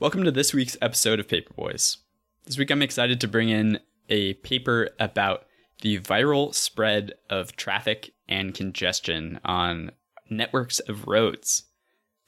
[0.00, 1.96] Welcome to this week's episode of Paper Boys.
[2.44, 5.46] This week I'm excited to bring in a paper about
[5.82, 9.90] the viral spread of traffic and congestion on
[10.30, 11.64] networks of roads.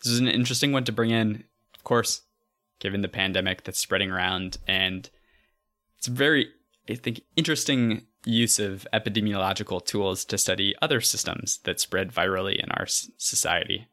[0.03, 2.23] This is an interesting one to bring in, of course,
[2.81, 5.09] given the pandemic that's spreading around, and
[5.97, 6.49] it's a very,
[6.89, 12.69] I think, interesting use of epidemiological tools to study other systems that spread virally in
[12.73, 13.87] our society.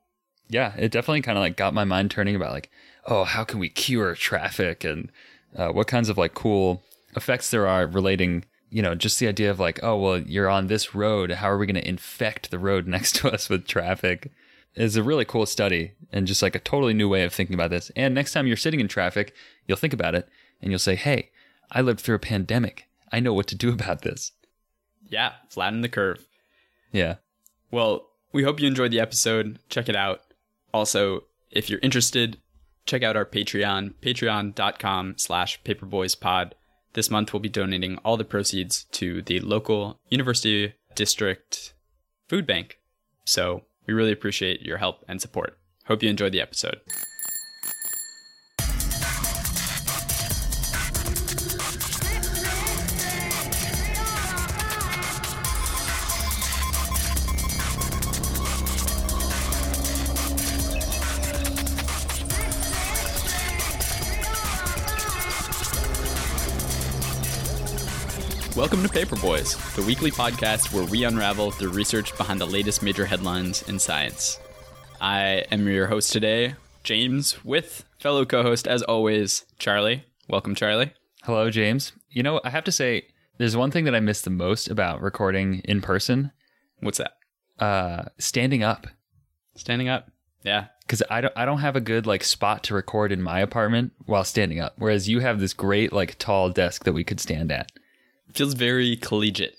[0.50, 2.70] Yeah, it definitely kind of like got my mind turning about like,
[3.06, 5.12] oh, how can we cure traffic and
[5.56, 6.84] uh, what kinds of like cool
[7.16, 10.68] effects there are relating you know, just the idea of like, oh, well, you're on
[10.68, 11.32] this road.
[11.32, 14.32] How are we going to infect the road next to us with traffic?
[14.76, 17.72] Is a really cool study and just like a totally new way of thinking about
[17.72, 17.92] this.
[17.96, 19.34] And next time you're sitting in traffic,
[19.66, 20.30] you'll think about it
[20.62, 21.32] and you'll say, hey,
[21.72, 22.88] I lived through a pandemic.
[23.12, 24.34] I know what to do about this.
[25.10, 26.28] Yeah, flatten the curve.
[26.92, 27.16] Yeah.
[27.72, 29.58] Well, we hope you enjoyed the episode.
[29.70, 30.22] Check it out.
[30.74, 32.38] Also, if you're interested,
[32.86, 36.54] check out our Patreon, patreon.com slash paperboyspod.
[36.94, 41.74] This month, we'll be donating all the proceeds to the local University District
[42.28, 42.80] Food Bank.
[43.24, 45.58] So we really appreciate your help and support.
[45.86, 46.82] Hope you enjoyed the episode.
[68.68, 72.84] Welcome to Paper Boys, the weekly podcast where we unravel the research behind the latest
[72.84, 74.42] major headlines in science.
[75.00, 80.04] I am your host today, James, with fellow co host, as always, Charlie.
[80.28, 80.92] Welcome, Charlie.
[81.24, 81.94] Hello, James.
[82.10, 83.06] You know, I have to say,
[83.38, 86.34] there's one thing that I miss the most about recording in person.
[86.82, 87.14] What's that?
[87.58, 88.86] Uh, standing up.
[89.56, 90.12] Standing up.
[90.44, 90.66] Yeah.
[90.82, 93.94] Because I don't, I don't have a good like spot to record in my apartment
[94.06, 94.74] while standing up.
[94.78, 97.72] Whereas you have this great like tall desk that we could stand at
[98.38, 99.58] feels very collegiate.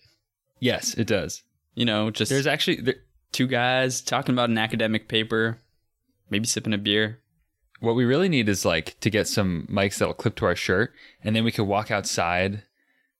[0.60, 1.42] Yes, it does.
[1.74, 2.96] You know, just there's actually there,
[3.32, 5.60] two guys talking about an academic paper,
[6.30, 7.20] maybe sipping a beer.
[7.80, 10.92] What we really need is like to get some mics that'll clip to our shirt,
[11.22, 12.62] and then we could walk outside,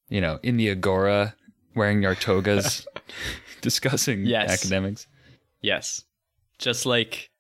[0.09, 1.37] you know, in the agora,
[1.75, 2.87] wearing our togas,
[3.61, 4.50] discussing yes.
[4.50, 5.06] academics.
[5.61, 6.03] Yes,
[6.59, 7.31] just like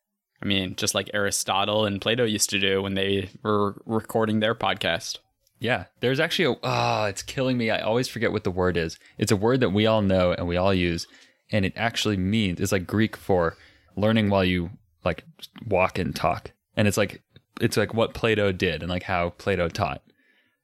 [0.40, 4.54] I mean, just like Aristotle and Plato used to do when they were recording their
[4.54, 5.18] podcast.
[5.60, 7.70] Yeah, there's actually a oh, it's killing me.
[7.70, 8.98] I always forget what the word is.
[9.18, 11.06] It's a word that we all know and we all use,
[11.50, 13.56] and it actually means it's like Greek for
[13.96, 14.70] learning while you
[15.04, 15.24] like
[15.66, 16.52] walk and talk.
[16.76, 17.22] And it's like
[17.60, 20.02] it's like what Plato did and like how Plato taught.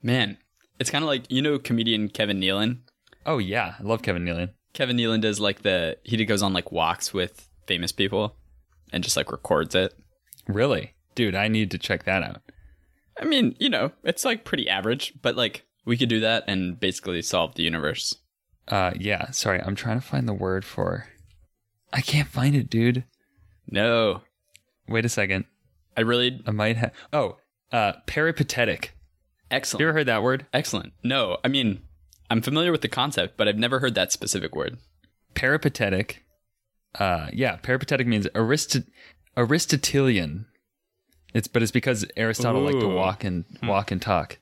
[0.02, 0.38] Man,
[0.78, 2.78] it's kind of like you know comedian Kevin Nealon.
[3.26, 4.50] Oh yeah, I love Kevin Nealon.
[4.72, 8.36] Kevin Nealon does like the he goes on like walks with famous people
[8.92, 9.94] and just like records it.
[10.46, 12.42] Really, dude, I need to check that out.
[13.20, 16.78] I mean, you know, it's like pretty average, but like we could do that and
[16.78, 18.16] basically solve the universe.
[18.68, 19.30] Uh, yeah.
[19.30, 21.06] Sorry, I'm trying to find the word for.
[21.92, 23.04] I can't find it, dude.
[23.68, 24.22] No.
[24.88, 25.44] Wait a second.
[25.96, 26.42] I really.
[26.46, 26.92] I might have.
[27.12, 27.36] Oh,
[27.72, 28.96] uh, peripatetic.
[29.50, 29.80] Excellent.
[29.80, 30.46] You ever heard that word?
[30.52, 30.92] Excellent.
[31.04, 31.82] No, I mean,
[32.30, 34.78] I'm familiar with the concept, but I've never heard that specific word.
[35.34, 36.24] Peripatetic.
[36.98, 38.82] Uh, yeah, peripatetic means Arist-
[39.36, 40.46] Aristotelian
[41.34, 42.66] it's but it's because Aristotle Ooh.
[42.66, 43.66] liked to walk and hmm.
[43.66, 44.38] walk and talk.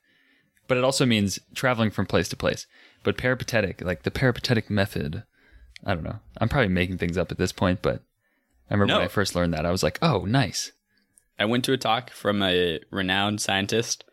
[0.67, 2.67] But it also means traveling from place to place.
[3.03, 5.23] But peripatetic, like the peripatetic method.
[5.85, 6.19] I don't know.
[6.37, 8.01] I'm probably making things up at this point, but
[8.69, 8.99] I remember no.
[8.99, 10.71] when I first learned that, I was like, "Oh, nice."
[11.37, 14.05] I went to a talk from a renowned scientist.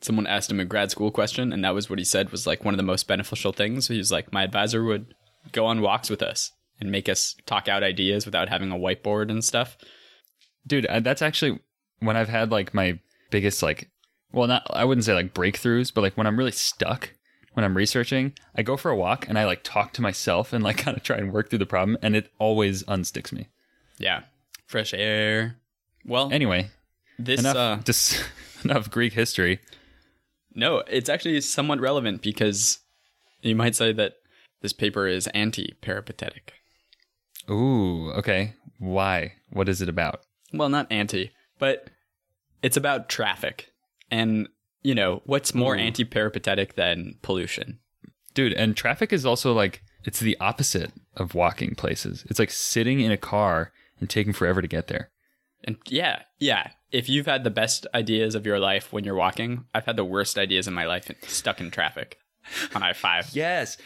[0.00, 2.64] Someone asked him a grad school question, and that was what he said was like
[2.64, 3.88] one of the most beneficial things.
[3.88, 5.14] He was like, "My advisor would
[5.50, 9.30] go on walks with us and make us talk out ideas without having a whiteboard
[9.30, 9.76] and stuff."
[10.64, 11.60] Dude, that's actually
[12.00, 12.98] when I've had like my
[13.30, 13.90] biggest like
[14.32, 17.12] well not I wouldn't say like breakthroughs, but like when I'm really stuck
[17.56, 20.62] when I'm researching, I go for a walk and I like talk to myself and
[20.62, 23.48] like kind of try and work through the problem and it always unsticks me.
[23.98, 24.24] Yeah.
[24.66, 25.56] Fresh air.
[26.04, 26.68] Well, anyway,
[27.18, 28.22] this enough, uh, just
[28.64, 29.60] enough Greek history.
[30.54, 32.80] No, it's actually somewhat relevant because
[33.40, 34.16] you might say that
[34.60, 36.52] this paper is anti-peripatetic.
[37.50, 38.54] Ooh, okay.
[38.78, 39.32] Why?
[39.50, 40.20] What is it about?
[40.52, 41.90] Well, not anti but
[42.62, 43.72] it's about traffic.
[44.10, 44.48] And,
[44.82, 45.80] you know, what's more mm.
[45.80, 47.78] anti peripatetic than pollution?
[48.34, 52.24] Dude, and traffic is also like, it's the opposite of walking places.
[52.28, 55.10] It's like sitting in a car and taking forever to get there.
[55.64, 56.70] And yeah, yeah.
[56.92, 60.04] If you've had the best ideas of your life when you're walking, I've had the
[60.04, 62.18] worst ideas in my life stuck in traffic
[62.74, 63.30] on I 5.
[63.32, 63.76] yes.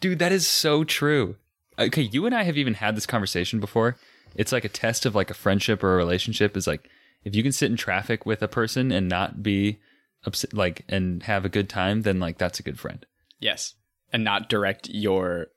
[0.00, 1.36] Dude, that is so true.
[1.78, 3.96] Okay, you and I have even had this conversation before.
[4.34, 6.88] It's like a test of like a friendship or a relationship is like
[7.24, 9.80] if you can sit in traffic with a person and not be
[10.24, 13.04] upset, like, and have a good time, then like that's a good friend.
[13.38, 13.74] Yes.
[14.12, 15.48] And not direct your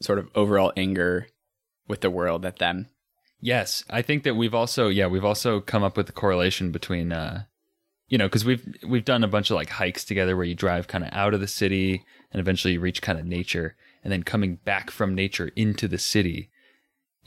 [0.00, 1.28] sort of overall anger
[1.86, 2.88] with the world at them.
[3.40, 7.12] Yes, I think that we've also yeah we've also come up with the correlation between
[7.12, 7.44] uh,
[8.08, 10.88] you know because we've we've done a bunch of like hikes together where you drive
[10.88, 14.22] kind of out of the city and eventually you reach kind of nature and then
[14.22, 16.50] coming back from nature into the city,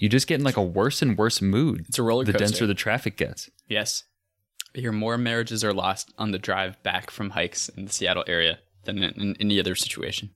[0.01, 1.85] you just get in like a worse and worse mood.
[1.87, 2.33] It's a roller coaster.
[2.33, 3.51] the denser the traffic gets.
[3.69, 4.05] Yes.
[4.75, 8.23] I hear more marriages are lost on the drive back from hikes in the Seattle
[8.25, 10.31] area than in, in any other situation.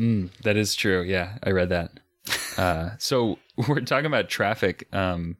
[0.00, 1.02] Mm, that is true.
[1.02, 2.00] Yeah, I read that.
[2.58, 3.38] Uh, so
[3.68, 4.88] we're talking about traffic.
[4.90, 5.36] Um,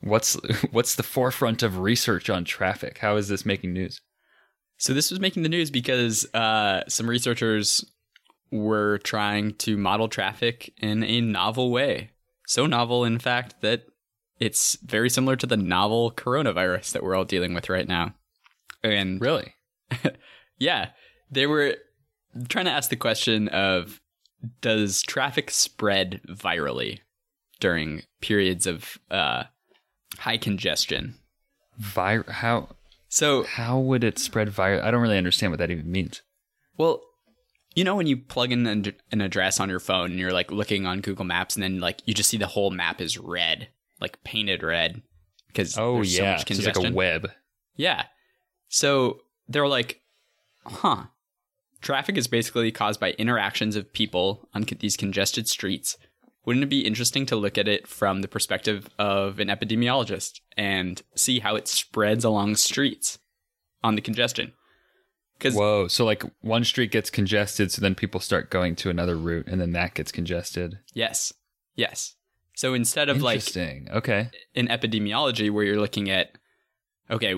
[0.00, 0.34] what's
[0.72, 2.98] what's the forefront of research on traffic?
[2.98, 4.00] How is this making news?
[4.76, 7.84] So this was making the news because uh, some researchers
[8.50, 12.10] were trying to model traffic in a novel way.
[12.52, 13.86] So novel, in fact, that
[14.38, 18.12] it's very similar to the novel coronavirus that we're all dealing with right now.
[18.84, 19.54] And Really?
[20.58, 20.90] yeah,
[21.30, 21.76] they were
[22.50, 24.02] trying to ask the question of
[24.60, 26.98] does traffic spread virally
[27.58, 29.44] during periods of uh,
[30.18, 31.14] high congestion?
[31.78, 32.68] Vir- how
[33.08, 34.82] So, how would it spread viral?
[34.82, 36.20] I don't really understand what that even means.
[36.76, 37.00] well,
[37.74, 40.50] you know when you plug in an, an address on your phone and you're like
[40.50, 43.68] looking on Google Maps and then like you just see the whole map is red,
[44.00, 45.02] like painted red
[45.48, 47.30] because Oh yeah, so it's like a web.
[47.76, 48.04] Yeah.
[48.68, 50.00] So they're like,
[50.64, 51.04] huh.
[51.80, 55.96] Traffic is basically caused by interactions of people on these congested streets.
[56.44, 61.02] Wouldn't it be interesting to look at it from the perspective of an epidemiologist and
[61.16, 63.18] see how it spreads along streets
[63.82, 64.52] on the congestion?
[65.42, 65.88] Because Whoa!
[65.88, 69.60] So like one street gets congested, so then people start going to another route, and
[69.60, 70.78] then that gets congested.
[70.94, 71.32] yes,
[71.74, 72.14] yes.
[72.54, 73.88] So instead of like Interesting.
[73.90, 74.30] okay.
[74.54, 76.36] in epidemiology where you're looking at
[77.10, 77.34] okay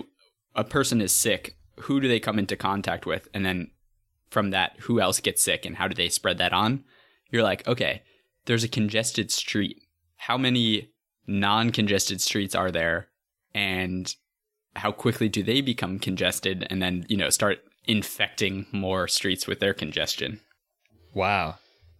[0.54, 3.70] a person is sick who do they come into contact with and then
[4.28, 6.84] from that who else gets sick and how do they spread that on
[7.30, 8.02] you're like okay
[8.46, 9.80] there's a congested street
[10.16, 10.90] how many
[11.26, 13.08] non-congested streets are there
[13.54, 14.16] and
[14.76, 19.60] how quickly do they become congested and then you know start infecting more streets with
[19.60, 20.40] their congestion
[21.14, 21.58] Wow,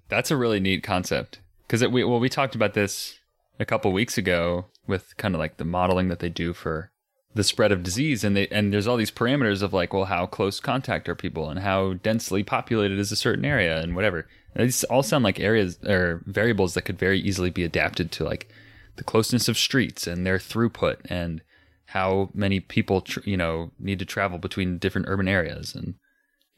[0.08, 1.38] that's a really neat concept.
[1.66, 3.18] Because we well we talked about this
[3.58, 6.90] a couple weeks ago with kind of like the modeling that they do for
[7.34, 10.26] the spread of disease, and they and there's all these parameters of like well how
[10.26, 14.26] close contact are people and how densely populated is a certain area and whatever.
[14.54, 18.24] And these all sound like areas or variables that could very easily be adapted to
[18.24, 18.48] like
[18.96, 21.40] the closeness of streets and their throughput and
[21.86, 25.94] how many people tr- you know need to travel between different urban areas and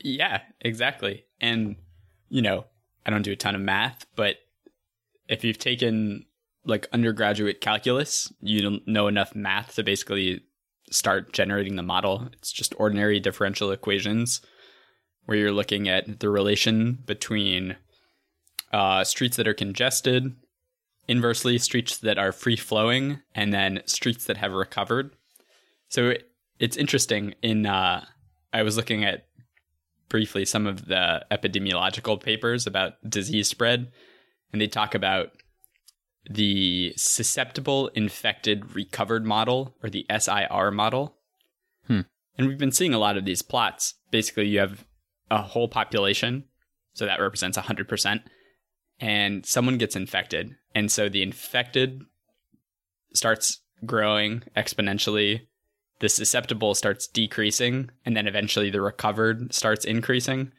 [0.02, 1.24] Yeah, exactly.
[1.40, 1.76] And,
[2.28, 2.66] you know,
[3.04, 4.36] I don't do a ton of math, but
[5.28, 6.26] if you've taken
[6.64, 10.42] like undergraduate calculus, you don't know enough math to basically
[10.90, 12.28] start generating the model.
[12.32, 14.40] It's just ordinary differential equations
[15.24, 17.76] where you're looking at the relation between
[18.72, 20.36] uh, streets that are congested,
[21.08, 25.15] inversely, streets that are free flowing, and then streets that have recovered.
[25.88, 27.34] So it, it's interesting.
[27.42, 28.04] In uh,
[28.52, 29.26] I was looking at
[30.08, 33.90] briefly some of the epidemiological papers about disease spread,
[34.52, 35.30] and they talk about
[36.28, 41.16] the susceptible, infected, recovered model, or the SIR model.
[41.86, 42.00] Hmm.
[42.36, 43.94] And we've been seeing a lot of these plots.
[44.10, 44.84] Basically, you have
[45.30, 46.44] a whole population,
[46.94, 48.22] so that represents 100%,
[49.00, 50.56] and someone gets infected.
[50.74, 52.02] And so the infected
[53.12, 55.46] starts growing exponentially
[56.00, 60.52] the susceptible starts decreasing and then eventually the recovered starts increasing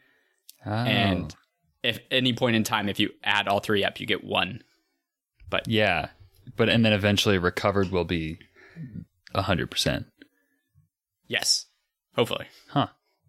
[0.65, 0.71] Oh.
[0.71, 1.35] and
[1.83, 4.61] if any point in time if you add all three up you get one
[5.49, 6.09] But Yeah,
[6.55, 8.39] but and then eventually recovered will be
[9.35, 10.07] a hundred percent.
[11.27, 11.65] yes
[12.15, 12.87] hopefully Huh.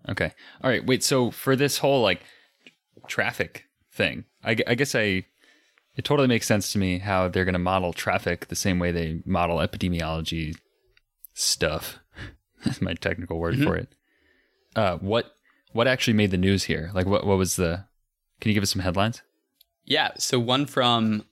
[0.08, 0.32] Okay.
[0.62, 0.86] All right.
[0.86, 1.02] Wait.
[1.04, 2.22] So for this whole like
[3.08, 5.26] traffic thing, I, I guess I
[5.96, 8.90] it totally makes sense to me how they're going to model traffic the same way
[8.92, 10.56] they model epidemiology
[11.38, 11.99] stuff.
[12.64, 13.88] That's my technical word for it.
[14.76, 15.33] Uh, what
[15.73, 16.90] what actually made the news here?
[16.95, 17.85] Like, what what was the?
[18.40, 19.23] Can you give us some headlines?
[19.90, 21.25] yeah so one from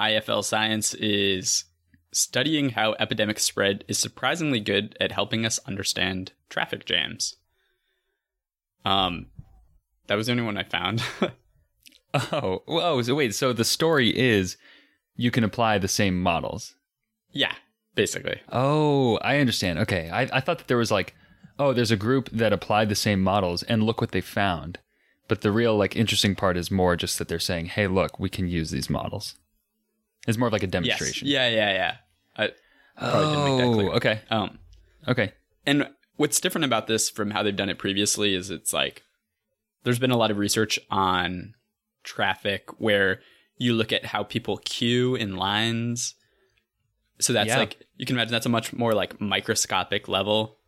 [0.00, 1.64] ifl science is
[2.12, 7.36] studying how epidemic spread is surprisingly good at helping us understand traffic jams
[8.86, 9.26] um
[10.06, 11.02] that was the only one i found
[12.32, 13.02] Oh, oh.
[13.02, 13.34] So wait.
[13.34, 14.56] So the story is
[15.16, 16.74] you can apply the same models.
[17.32, 17.54] yeah
[17.94, 19.78] basically Oh, I understand.
[19.80, 20.10] Okay.
[20.10, 21.14] I, I thought that there was like,
[21.58, 24.78] oh, there's a group that applied the same models and look what they found.
[25.28, 28.28] But the real like interesting part is more just that they're saying, hey, look, we
[28.28, 29.36] can use these models.
[30.26, 31.28] It's more of like a yes demonstration.
[31.28, 31.96] yeah yeah yeah
[32.36, 32.50] I,
[32.98, 33.88] probably didn't make that Oh, clear.
[33.96, 34.20] okay.
[34.30, 34.58] Um,
[35.08, 35.32] Okay.
[35.66, 39.02] And what's different about this from how they've done it previously is it's like
[39.84, 41.54] there's been a lot of research on
[42.02, 43.20] traffic where
[43.58, 46.14] you look at how people queue in lines.
[47.20, 47.58] So that's Yeah.
[47.58, 50.58] like you can imagine that's a much more like microscopic level.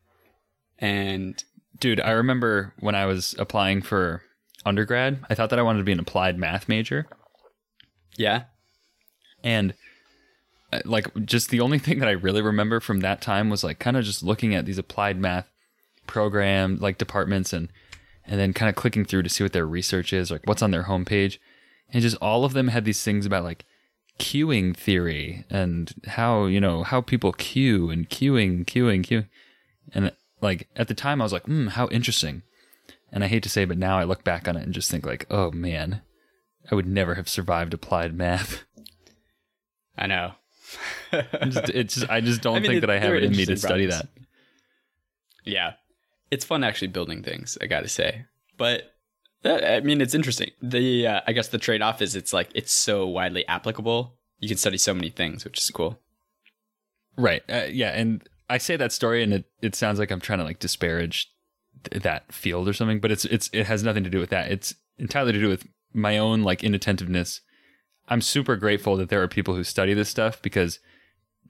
[0.78, 1.42] And
[1.78, 4.22] Dude, I remember when I was applying for
[4.64, 7.06] undergrad, I thought that I wanted to be an applied math major.
[8.16, 8.44] yeah,
[9.44, 9.74] And
[10.72, 13.78] uh, like just the only thing that I really remember from that time was like
[13.78, 15.50] kind of just looking at these applied math
[16.06, 17.68] program like departments and
[18.24, 20.70] and then kind of clicking through to see what their research is, like what's on
[20.72, 21.38] their homepage.
[21.92, 23.64] And just all of them had these things about like
[24.18, 29.28] queuing theory and how, you know, how people queue and queuing, queuing, queuing.
[29.92, 32.42] And like at the time I was like, hmm, how interesting.
[33.12, 35.06] And I hate to say, but now I look back on it and just think
[35.06, 36.02] like, oh man,
[36.70, 38.64] I would never have survived applied math.
[39.96, 40.32] I know.
[41.12, 43.36] Just, it's just, I just don't I mean, think that I have it in me
[43.36, 44.08] to interesting study that.
[45.44, 45.74] Yeah.
[46.30, 48.26] It's fun actually building things, I got to say.
[48.56, 48.95] But
[49.46, 50.50] I mean, it's interesting.
[50.62, 54.14] The uh, I guess the trade-off is it's like it's so widely applicable.
[54.38, 55.98] You can study so many things, which is cool.
[57.16, 57.42] Right.
[57.48, 57.90] Uh, yeah.
[57.90, 61.30] And I say that story and it, it sounds like I'm trying to like disparage
[61.90, 64.50] th- that field or something, but it's, it's, it has nothing to do with that.
[64.52, 67.40] It's entirely to do with my own like inattentiveness.
[68.08, 70.78] I'm super grateful that there are people who study this stuff because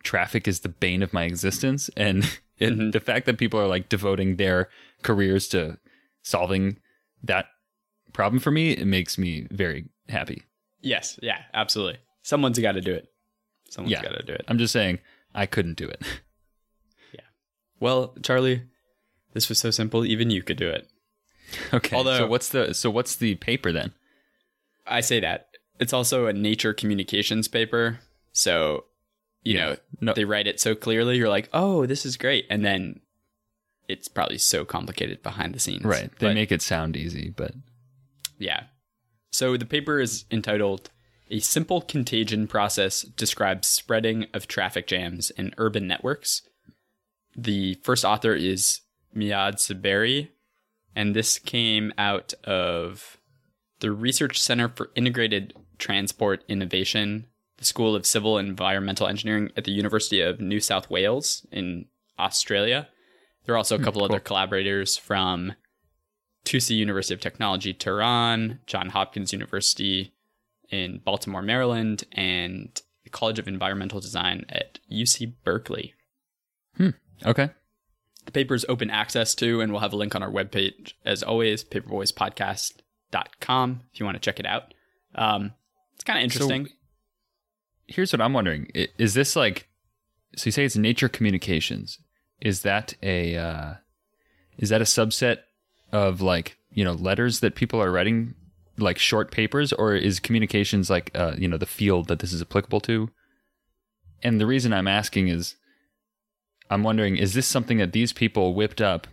[0.04, 1.90] traffic is the bane of my existence.
[1.96, 2.24] And
[2.58, 2.92] it, Mhm.
[2.92, 4.68] the fact that people are like devoting their
[5.02, 5.78] careers to
[6.22, 6.78] solving
[7.24, 7.46] that
[8.16, 10.42] problem for me, it makes me very happy.
[10.80, 11.98] Yes, yeah, absolutely.
[12.22, 13.08] Someone's got to do it.
[13.70, 14.02] Someone's Yeah.
[14.02, 14.44] got to do it.
[14.48, 14.98] I'm just saying
[15.34, 16.02] I couldn't do it.
[17.12, 17.20] Yeah.
[17.78, 18.62] Well, Charlie,
[19.34, 20.88] this was so simple, even you could do it.
[21.72, 21.94] Okay.
[21.96, 23.92] Although- so what's the so what's the paper then?
[24.86, 25.48] I say that.
[25.78, 28.00] It's also a nature communications paper.
[28.32, 28.84] So,
[29.42, 29.64] you Yeah.
[29.66, 30.12] know, No.
[30.14, 32.46] they write it so clearly, you're like, oh, this is great.
[32.50, 33.00] And then
[33.88, 35.84] it's probably so complicated behind the scenes.
[35.84, 36.10] Right.
[36.18, 37.52] They But- make it sound easy, but
[38.38, 38.64] Yeah.
[39.30, 40.90] So the paper is entitled
[41.30, 46.42] A Simple Contagion Process Describes Spreading of Traffic Jams in Urban Networks.
[47.36, 48.80] The first author is
[49.14, 50.30] Meead Saberi,
[50.94, 53.18] and this came out of
[53.80, 57.26] the Research Center for Integrated Transport Innovation,
[57.58, 61.86] the School of Civil and Environmental Engineering at the University of New South Wales in
[62.18, 62.88] Australia.
[63.44, 65.52] There are also a hmm, couple other collaborators from
[66.46, 70.12] Toosi University of Technology, Tehran, John Hopkins University
[70.70, 75.92] in Baltimore, Maryland, and the College of Environmental Design at UC Berkeley.
[77.26, 77.50] okay.
[78.24, 81.22] The paper is open access to, and we'll have a link on our webpage, as
[81.22, 84.72] always, paperboyspodcast.com, if you want to check it out.
[85.14, 85.52] Um,
[85.94, 86.66] it's kind of interesting.
[86.66, 86.72] So
[87.86, 89.68] here's what I'm wondering: is this like?
[90.36, 92.00] So you say it's nature communications?
[92.40, 93.74] Is that a uh,
[94.58, 95.38] is that a subset
[95.92, 98.34] of like you know letters that people are writing,
[98.76, 102.42] like short papers, or is communications like uh, you know the field that this is
[102.42, 103.10] applicable to?
[104.22, 105.56] And the reason I'm asking is,
[106.70, 109.06] I'm wondering: is this something that these people whipped up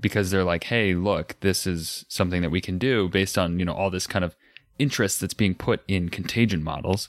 [0.00, 3.64] because they're like, hey, look, this is something that we can do based on you
[3.64, 4.36] know all this kind of
[4.78, 7.08] interest that's being put in contagion models?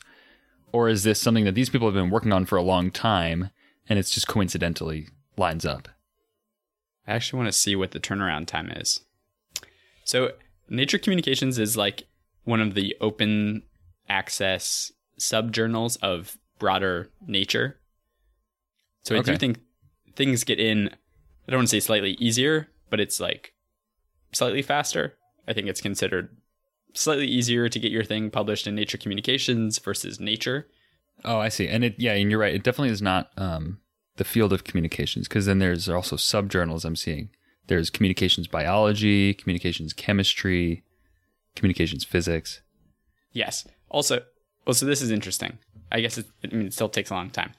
[0.72, 3.50] Or is this something that these people have been working on for a long time
[3.88, 5.08] and it's just coincidentally
[5.38, 5.88] lines up?
[7.08, 9.02] I actually want to see what the turnaround time is.
[10.04, 10.32] So,
[10.70, 12.04] Nature Communications is like
[12.44, 13.64] one of the open
[14.10, 17.78] access subjournals of broader nature.
[19.04, 19.60] So, I do think
[20.16, 20.90] things get in,
[21.48, 23.54] I don't want to say slightly easier, but it's like
[24.32, 25.14] slightly faster.
[25.48, 26.36] I think it's considered
[26.94, 30.68] slightly easier to get your thing published in Nature Communications versus Nature.
[31.24, 31.68] Oh, I see.
[31.68, 32.54] And it yeah, and you're right.
[32.54, 33.80] It definitely is not um,
[34.18, 37.30] the field of communications because then there's also subjournals I'm seeing.
[37.68, 40.84] There's communications biology, communications chemistry,
[41.56, 42.62] communications physics.
[43.32, 43.68] Yes.
[43.90, 44.22] Also,
[44.66, 45.58] well, so this is interesting.
[45.92, 47.54] I guess it, I mean, it still takes a long time.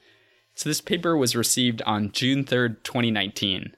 [0.55, 3.73] So this paper was received on June 3rd, 2019,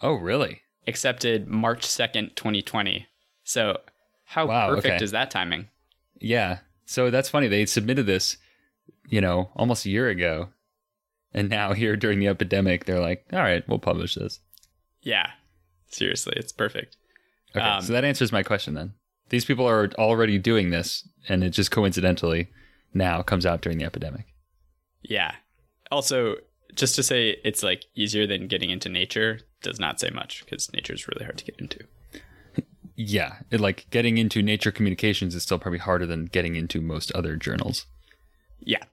[0.00, 0.60] Oh, really?
[0.86, 3.06] accepted March 2nd, 2020.
[3.44, 3.80] So
[4.24, 5.04] how Wow, perfect okay.
[5.04, 5.68] is that timing?
[6.20, 6.58] Yeah.
[6.86, 7.46] So that's funny.
[7.48, 8.36] They submitted this,
[9.08, 10.48] you know, almost a year ago.
[11.34, 14.40] And now here during the epidemic, they're like, all right, we'll publish this.
[15.02, 15.30] Yeah.
[15.88, 16.96] Seriously, it's perfect.
[17.56, 18.94] Okay, Um, so that answers my question then.
[19.30, 22.48] These people are already doing this, and it just coincidentally
[22.92, 24.26] now comes out during the epidemic.
[25.02, 25.32] Yeah.
[25.90, 26.36] Also,
[26.74, 30.72] just to say it's like easier than getting into nature does not say much because
[30.72, 31.80] nature is really hard to get into.
[32.96, 37.10] Yeah, it, like getting into nature communications is still probably harder than getting into most
[37.10, 37.86] other journals.
[38.60, 38.84] Yeah,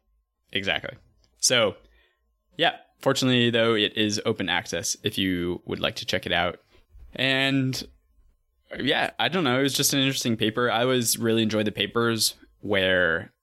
[0.51, 0.97] exactly.
[1.37, 1.75] So,
[2.57, 6.59] yeah, Fortunately, though, it is open access if you would like to check it out.
[7.13, 7.83] And
[8.79, 9.59] yeah, I don't know.
[9.59, 10.69] It was just an interesting paper.
[10.69, 13.33] I always really enjoy the papers where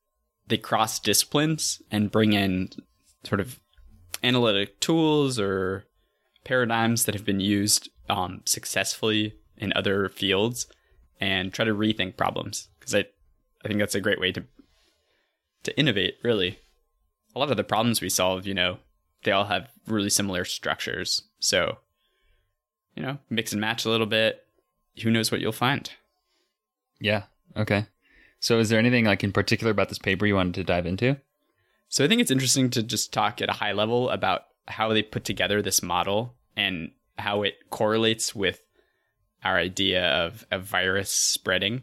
[0.47, 2.71] they cross disciplines and bring in
[3.25, 3.59] sort of
[4.23, 5.85] analytic tools or
[6.45, 10.67] paradigms that have been used um, successfully in other fields
[11.21, 13.01] and try to rethink problems because I,
[13.65, 14.45] I think that's a great way to
[15.65, 16.61] to innovate really
[17.35, 18.79] a lot of the problems we solve you know
[19.25, 21.79] they all have really similar structures so
[22.95, 24.45] you know mix and match a little bit
[25.03, 25.91] who knows what you'll find
[27.01, 27.25] Yeah.
[27.57, 27.87] Okay.
[28.41, 31.17] So is there anything like in particular about this paper you wanted to dive into?
[31.89, 35.03] So I think it's interesting to just talk at a high level about how they
[35.03, 38.61] put together this model and how it correlates with
[39.43, 41.83] our idea of a virus spreading.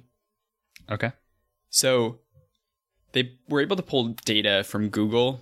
[0.90, 1.12] Okay.
[1.70, 2.20] So
[3.14, 5.42] they were able to pull data from Google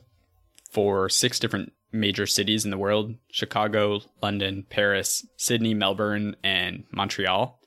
[0.72, 7.60] for six different major cities in the world Chicago, London, Paris, Sydney, Melbourne, and Montreal.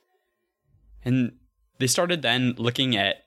[1.04, 1.32] And
[1.78, 3.24] they started then looking at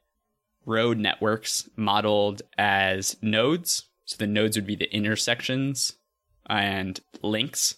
[0.65, 3.85] road networks modeled as nodes.
[4.05, 5.93] So the nodes would be the intersections
[6.49, 7.75] and links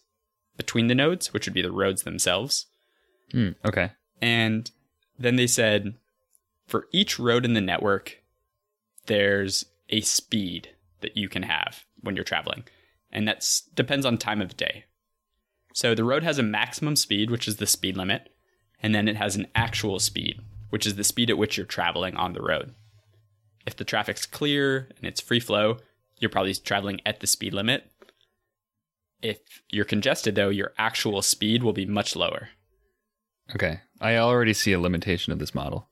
[0.57, 2.65] between the nodes, which would be the roads themselves.
[3.31, 3.49] Hmm.
[3.63, 3.91] okay.
[4.21, 4.69] And
[5.17, 5.95] then they said
[6.67, 8.21] for each road in the network,
[9.05, 10.69] there's a speed
[11.01, 12.63] that you can have when you're traveling.
[13.11, 14.85] And that depends on time of day.
[15.73, 18.29] So the road has a maximum speed, which is the speed limit,
[18.81, 22.15] and then it has an actual speed, which is the speed at which you're traveling
[22.15, 22.73] on the road.
[23.65, 25.77] If the traffic's clear and it's free flow,
[26.19, 27.91] you're probably traveling at the speed limit.
[29.21, 29.39] If
[29.69, 32.49] you're congested, though, your actual speed will be much lower.
[33.53, 33.81] Okay.
[33.99, 35.89] I already see a limitation of this model.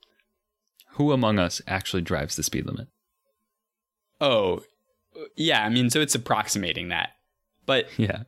[0.94, 2.88] Who among us actually drives the speed limit?
[4.20, 4.64] Oh,
[5.36, 5.64] yeah.
[5.66, 7.12] I mean, so it's approximating that.
[7.66, 8.24] But Yeah.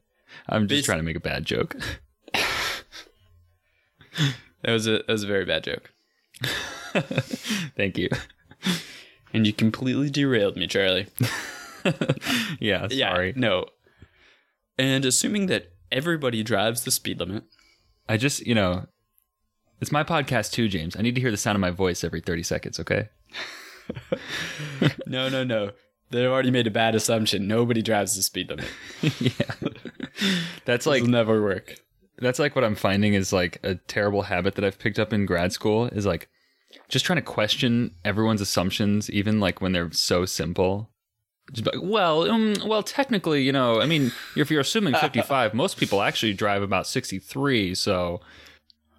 [0.48, 1.75] I'm just trying to make a bad joke.
[2.33, 2.83] that
[4.71, 5.91] was a that was a very bad joke,
[7.75, 8.10] Thank you.
[9.34, 11.08] and you completely derailed me, Charlie.
[12.60, 13.34] Yeah, Yeah, sorry.
[13.36, 13.65] no.
[14.77, 17.43] And assuming that everybody drives the speed limit,
[18.08, 18.88] I just, you know,
[19.80, 20.95] it's my podcast too, James.
[20.95, 23.10] I need to hear the sound of my voice every 30 seconds, okay?
[25.08, 25.71] no, no, no.
[26.12, 27.47] They've already made a bad assumption.
[27.47, 28.65] Nobody drives the speed limit.
[29.19, 29.32] yeah.
[30.65, 31.76] That's This like will never work.
[32.19, 35.26] that's like what I'm finding is like a terrible habit that I've picked up in
[35.26, 36.30] grad school is like
[36.89, 40.89] just trying to question everyone's assumptions, even like when they're so simple.
[41.54, 45.78] Just like, well, um, well, technically, you know, I mean, if you're assuming 55, most
[45.78, 47.76] people actually drive about 63.
[47.76, 48.21] So,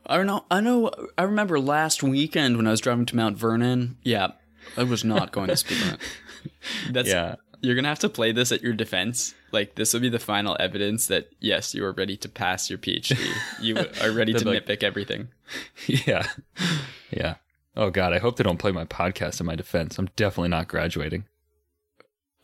[0.07, 0.45] I don't know.
[0.51, 0.91] I know.
[1.17, 3.97] I remember last weekend when I was driving to Mount Vernon.
[4.03, 4.33] Yeah,
[4.77, 6.01] I was not going the speed limit.
[6.91, 9.35] That's yeah, You're gonna have to play this at your defense.
[9.53, 12.79] Like this will be the final evidence that yes, you are ready to pass your
[12.79, 13.19] PhD.
[13.61, 15.29] You are ready to like- nitpick everything.
[15.87, 16.27] yeah,
[17.11, 17.37] yeah.
[17.77, 19.99] Oh God, I hope they don't play my podcast in my defense.
[19.99, 21.25] I'm definitely not graduating.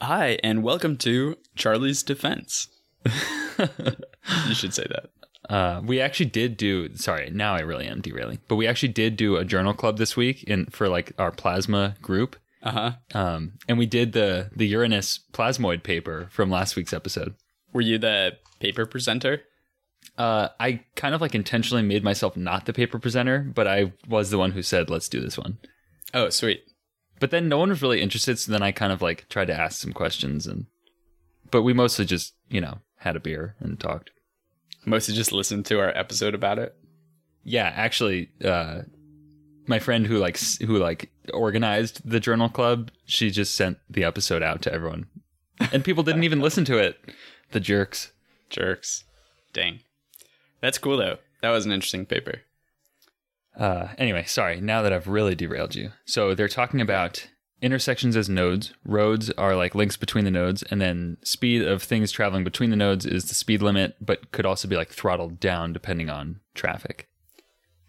[0.01, 2.69] Hi, and welcome to Charlie's Defense.
[3.05, 5.11] you should say that.
[5.49, 6.95] Uh, we actually did do.
[6.95, 8.39] Sorry, now I really am derailing.
[8.49, 11.97] But we actually did do a journal club this week in for like our plasma
[12.03, 12.37] group.
[12.69, 13.19] Uh huh.
[13.19, 17.35] Um, and we did the the Uranus plasmoid paper from last week's episode.
[17.73, 19.43] Were you the paper presenter?
[20.19, 24.31] Uh, I kind of like intentionally made myself not the paper presenter, but I was
[24.31, 25.57] the one who said, "Let's do this one."
[26.13, 26.63] Oh, sweet.
[27.21, 29.59] But then no one was really interested, so then I kind of like tried to
[29.59, 30.67] ask some questions, and
[31.51, 34.11] but we mostly just you know had a beer and talked.
[34.85, 36.75] Mostly just listened to our episode about it.
[37.45, 38.83] Yeah, actually, uh,
[39.69, 44.43] my friend who like who like organized the journal club, she just sent the episode
[44.43, 45.07] out to everyone,
[45.73, 46.99] and people didn't even listen to it.
[47.53, 48.13] The jerks.
[48.51, 49.05] Jerks.
[49.53, 49.81] Dang.
[50.61, 51.19] That's cool though.
[51.43, 52.43] That was an interesting paper.
[53.57, 54.61] Uh, anyway, sorry.
[54.61, 57.29] Now that I've really derailed you, so they're talking about
[57.61, 58.73] intersections as nodes.
[58.85, 62.77] Roads are like links between the nodes, and then speed of things traveling between the
[62.77, 67.08] nodes is the speed limit, but could also be like throttled down depending on traffic.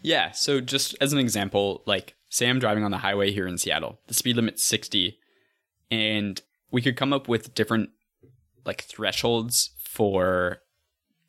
[0.01, 3.57] Yeah, so just as an example, like say I'm driving on the highway here in
[3.57, 3.99] Seattle.
[4.07, 5.17] The speed limit's 60
[5.91, 7.89] and we could come up with different
[8.65, 10.59] like thresholds for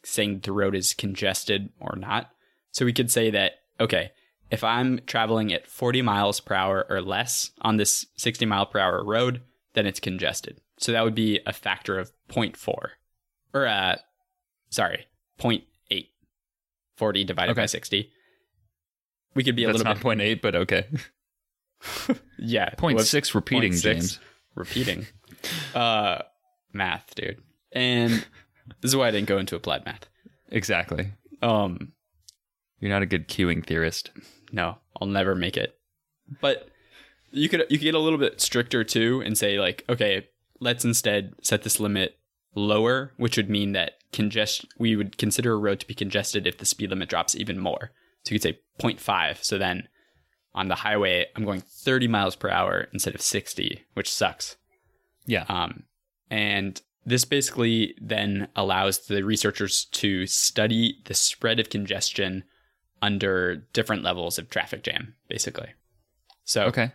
[0.05, 2.31] saying the road is congested or not.
[2.73, 4.11] So we could say that okay,
[4.51, 8.79] if I'm traveling at 40 miles per hour or less on this 60 mile per
[8.79, 9.43] hour road,
[9.75, 10.61] then it's congested.
[10.79, 12.75] So that would be a factor of 0.4
[13.55, 13.97] or uh
[14.71, 15.07] sorry,
[15.39, 15.65] 0.8.
[16.97, 18.13] 40 divided by 60.
[19.35, 20.87] We could be a That's little not bit point eight, but okay.
[22.39, 24.21] yeah, Point six repeating, 0.6 James.
[24.55, 25.07] repeating
[25.75, 26.19] uh
[26.73, 27.41] math dude
[27.73, 28.13] and
[28.83, 30.07] This is why I didn't go into applied math.
[30.51, 31.13] exactly.
[31.43, 31.93] Um,
[32.81, 34.11] You're not a good queuing theorist.
[34.53, 35.79] no, I'll never make it.
[36.41, 36.69] But
[37.31, 40.29] you could you could get a little bit stricter too and say like, okay,
[40.61, 42.19] let's instead set this limit
[42.55, 46.59] lower, which would mean that congest we would consider a road to be congested if
[46.59, 47.93] the speed limit drops even more.
[48.25, 49.43] So you could say 0.5.
[49.43, 49.89] So then
[50.55, 54.57] on the highway, I'm going 30 miles per hour instead of 60, which sucks.
[55.27, 55.45] Yeah.
[55.49, 55.85] Um,
[56.31, 62.45] and this basically then allows the researchers to study the spread of congestion
[63.03, 65.71] under different levels of traffic jam, basically.
[66.45, 66.93] So okay.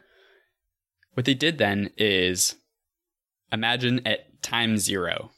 [1.14, 2.56] what they did then is
[3.52, 5.32] imagine at time zero.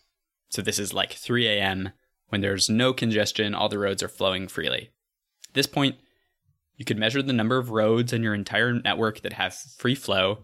[0.49, 1.91] So this is like 3 a.m.
[2.29, 4.91] when there's no congestion, all the roads are flowing freely.
[5.57, 5.95] At this point,
[6.75, 10.43] you could measure the number of roads in your entire network that have free flow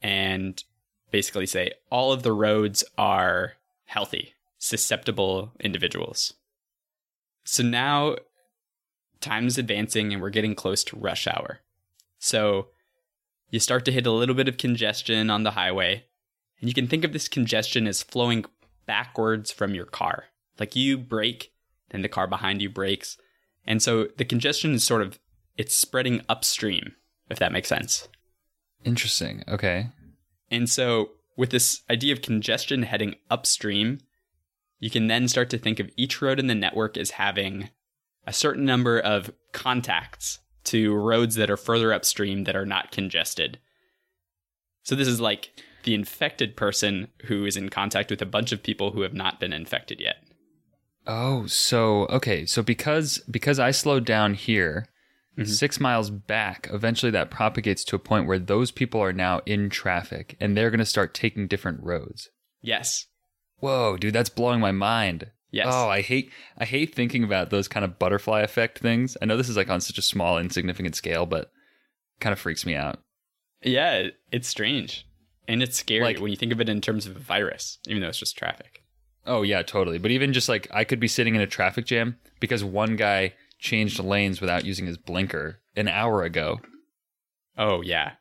[0.00, 0.64] and
[1.10, 3.52] basically say all of the roads are
[3.84, 6.32] healthy, susceptible individuals.
[7.44, 8.16] So now
[9.20, 11.60] time is advancing and we're getting close to rush hour.
[12.18, 12.68] So
[13.50, 16.06] you start to hit a little bit of congestion on the highway,
[16.60, 18.46] and you can think of this congestion as flowing
[18.86, 20.24] backwards from your car.
[20.58, 21.52] Like you brake,
[21.90, 23.18] then the car behind you brakes.
[23.66, 25.18] And so the congestion is sort of
[25.56, 26.94] it's spreading upstream,
[27.30, 28.08] if that makes sense.
[28.84, 29.42] Interesting.
[29.48, 29.88] Okay.
[30.50, 33.98] And so, with this idea of congestion heading upstream,
[34.78, 37.70] you can then start to think of each road in the network as having
[38.26, 43.58] a certain number of contacts to roads that are further upstream that are not congested.
[44.82, 45.50] So, this is like
[45.82, 49.40] the infected person who is in contact with a bunch of people who have not
[49.40, 50.16] been infected yet.
[51.06, 54.88] Oh, so okay, so because because I slowed down here,
[55.38, 55.48] mm-hmm.
[55.48, 59.70] six miles back, eventually that propagates to a point where those people are now in
[59.70, 62.30] traffic and they're going to start taking different roads.
[62.60, 63.06] Yes.
[63.58, 65.30] Whoa, dude, that's blowing my mind.
[65.50, 65.68] Yes.
[65.70, 69.16] Oh, I hate I hate thinking about those kind of butterfly effect things.
[69.22, 71.50] I know this is like on such a small, insignificant scale, but
[72.20, 72.98] kind of freaks me out.
[73.62, 75.06] Yeah, it's strange.
[75.48, 78.02] And it's scary Like- when you think of it in terms of a virus, even
[78.02, 78.82] though it's just traffic.
[79.26, 79.98] Oh yeah, totally.
[79.98, 83.34] But even just like I could be sitting in a traffic jam because one guy
[83.58, 86.60] changed lanes without using his blinker an hour ago.
[87.56, 88.12] Oh, yeah.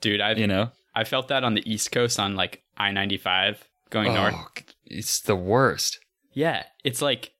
[0.00, 0.70] Dude, I've, You know?
[0.94, 4.34] I felt that on the East Coast on like I 95 going oh, north.
[4.36, 5.98] Oh, it's the worst.
[6.32, 7.32] Yeah, it's like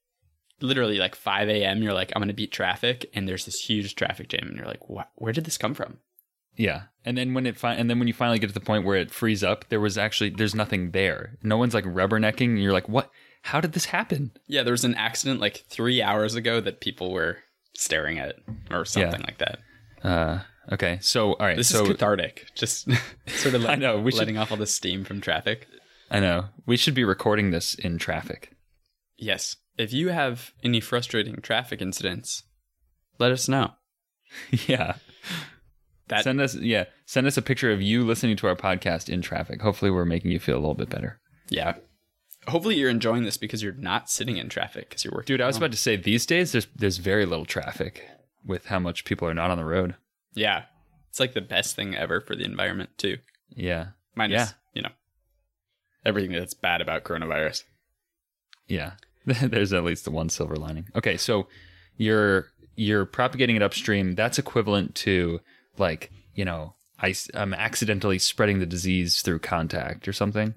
[0.60, 1.82] literally like 5 a.m.
[1.82, 3.10] You're like, I'm going to beat traffic.
[3.14, 4.48] And there's this huge traffic jam.
[4.48, 5.10] And you're like, what?
[5.16, 5.98] where did this come from?
[6.56, 8.84] Yeah, and then when it fi- and then when you finally get to the point
[8.84, 11.36] where it frees up, there was actually there's nothing there.
[11.42, 13.10] No one's like rubbernecking, and you're like, what?
[13.42, 14.32] How did this happen?
[14.46, 17.38] Yeah, there was an accident like three hours ago that people were
[17.74, 18.36] staring at
[18.70, 19.58] or something like that.
[20.02, 20.40] Uh,
[20.72, 22.46] okay, so all right, This so is cathartic.
[22.54, 22.88] Just
[23.26, 25.66] sort of I know, we should- letting off all the steam from traffic.
[26.10, 28.52] I know we should be recording this in traffic.
[29.16, 29.56] Yes.
[29.76, 32.44] If you have any frustrating traffic incidents,
[33.18, 33.72] let us know.
[34.66, 34.94] yeah,
[36.08, 39.22] That send us yeah send us a picture of you listening to our podcast in
[39.22, 39.62] traffic.
[39.62, 41.20] Hopefully, we're making you feel a little bit better.
[41.48, 41.74] yeah.
[42.46, 45.32] Hopefully you're enjoying this because you're not sitting in traffic because you're working.
[45.34, 48.06] Dude, I was about to say these days there's there's very little traffic
[48.44, 49.94] with how much people are not on the road.
[50.34, 50.64] Yeah.
[51.08, 53.16] It's like the best thing ever for the environment, too.
[53.56, 54.48] Yeah, Minus, Yeah.
[54.74, 54.90] you know,
[56.04, 57.62] everything that's bad about coronavirus.
[58.68, 58.92] Yeah.
[59.24, 60.88] There's at least the one silver lining.
[60.94, 61.46] Okay, so
[61.96, 64.14] you're you're propagating it upstream.
[64.16, 65.40] That's equivalent to
[65.78, 70.54] like, you know, I, am accidentally spreading the disease through contact or something.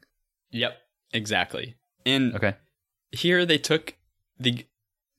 [0.51, 0.77] Yep.
[1.13, 1.75] Exactly.
[2.05, 2.53] And Okay.
[3.11, 3.95] here they took
[4.39, 4.65] the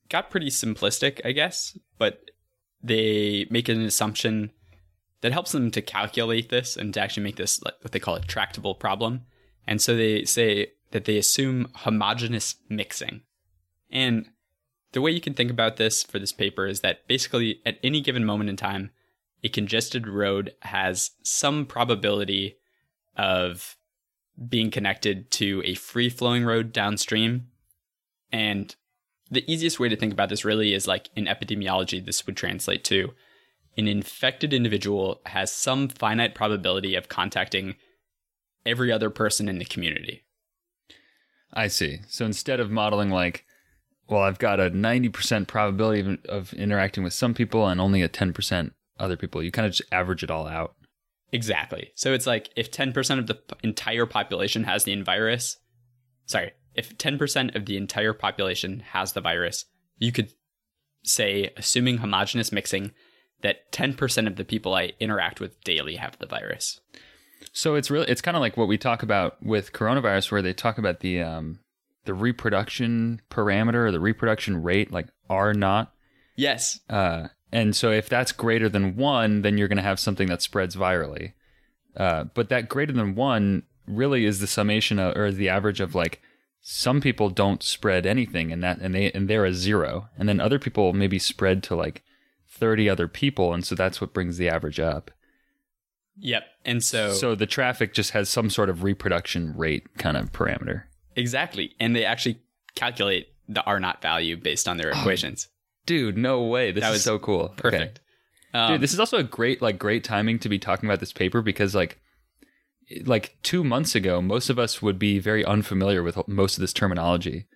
[0.08, 2.30] got pretty simplistic, I guess, but
[2.82, 4.52] they make an assumption
[5.20, 8.14] that helps them to calculate this and to actually make this like what they call
[8.14, 9.22] a tractable problem.
[9.66, 13.22] And so they say that they assume homogeneous mixing.
[13.90, 14.30] And
[14.92, 18.00] the way you can think about this for this paper is that basically at any
[18.00, 18.90] given moment in time,
[19.42, 22.56] a congested road has some probability
[23.16, 23.76] of
[24.48, 27.48] being connected to a free flowing road downstream.
[28.32, 28.74] And
[29.30, 32.84] the easiest way to think about this really is like in epidemiology, this would translate
[32.84, 33.12] to
[33.76, 37.76] an infected individual has some finite probability of contacting
[38.66, 40.24] every other person in the community.
[41.52, 42.00] I see.
[42.08, 43.44] So instead of modeling like,
[44.08, 48.08] well, I've got a 90% probability of, of interacting with some people and only a
[48.08, 50.74] 10% other people, you kind of just average it all out.
[51.32, 51.90] Exactly.
[51.94, 55.56] So it's like if 10% of the p- entire population has the virus,
[56.26, 59.64] sorry, if 10% of the entire population has the virus,
[59.98, 60.32] you could
[61.02, 62.92] say, assuming homogenous mixing,
[63.42, 66.80] that 10% of the people I interact with daily have the virus.
[67.52, 70.52] So it's really it's kind of like what we talk about with coronavirus, where they
[70.52, 71.60] talk about the um,
[72.04, 75.92] the reproduction parameter or the reproduction rate, like R naught.
[76.36, 76.80] Yes.
[76.88, 80.42] Uh, and so if that's greater than one, then you're going to have something that
[80.42, 81.32] spreads virally.
[81.96, 85.94] Uh, but that greater than one really is the summation of, or the average of
[85.94, 86.20] like
[86.60, 90.40] some people don't spread anything and that and they and they're a zero and then
[90.40, 92.02] other people maybe spread to like
[92.48, 95.10] 30 other people and so that's what brings the average up
[96.20, 96.42] Yep.
[96.64, 100.82] And so, so the traffic just has some sort of reproduction rate kind of parameter
[101.14, 101.74] exactly.
[101.78, 102.40] And they actually
[102.74, 105.48] calculate the R naught value based on their equations.
[105.88, 107.62] Dude no way this That is was so cool Okay.
[107.62, 108.00] Perfect.
[108.54, 111.12] Um, Dude, this is also a great like great timing to be talking about this
[111.12, 111.98] paper because like
[113.04, 116.72] like 2 months ago most of us would be very unfamiliar with most of this
[116.72, 117.46] terminology.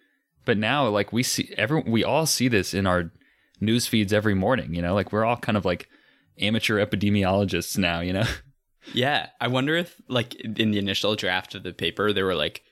[0.45, 3.11] But now like we see every we all see this in our
[3.61, 4.95] news feeds every morning, you know?
[4.95, 5.89] Like we're all kind of like
[6.39, 8.27] amateur epidemiologists now, you know?
[8.93, 12.65] Yeah, I wonder if, like, in the initial draft of the paper, there were like,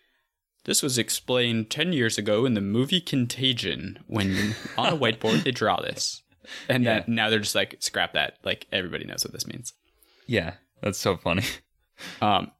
[0.64, 5.50] "This was explained ten years ago in the movie Contagion when on a whiteboard they
[5.50, 6.22] draw this,"
[6.68, 6.94] and Yeah.
[7.00, 9.72] that now they're just like, "Scrap that!" Like everybody knows what this means.
[10.26, 11.42] yeah, that's so funny.
[12.22, 12.50] Um,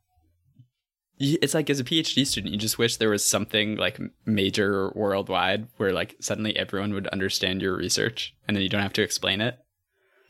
[1.19, 5.67] it's like as a PhD student, you just wish there was something like major worldwide
[5.77, 9.41] where like suddenly everyone would understand your research, and then you don't have to explain
[9.41, 9.59] it.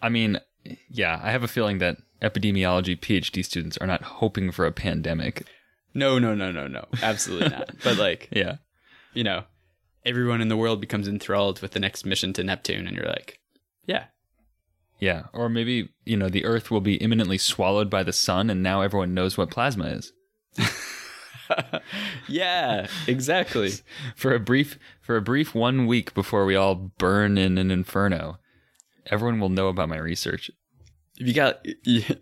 [0.03, 0.41] I mean,
[0.89, 5.47] yeah, I have a feeling that epidemiology PhD students are not hoping for a pandemic.
[5.95, 7.71] No, no, no, no, no, absolutely not.
[7.85, 8.57] But like, Yeah.
[9.15, 9.45] you know,
[10.05, 13.41] everyone in the world becomes enthralled with the next mission to Neptune, and you're like,
[13.87, 14.05] yeah,
[15.01, 18.63] Yeah, or maybe, you know, the earth will be imminently swallowed by the sun and
[18.63, 20.13] now everyone knows what plasma is.
[22.29, 23.73] yeah, exactly.
[24.17, 28.39] For a brief for a brief 1 week before we all burn in an inferno,
[29.07, 30.51] everyone will know about my research.
[31.21, 31.65] If you got